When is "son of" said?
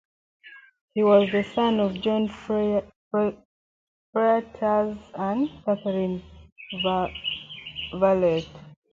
1.43-1.93